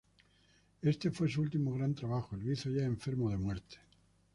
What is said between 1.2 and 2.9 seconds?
su último gran trabajo y lo hizo ya